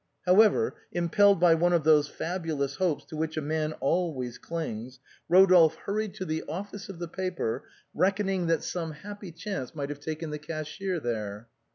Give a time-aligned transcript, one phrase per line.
[0.25, 5.75] However, impelled by one of those fabulous hopes to which a man always clings, Eodolphe
[5.85, 10.31] hurried to the office of the paper, reckoning that some happy chance might have taken
[10.31, 11.49] the cashier there.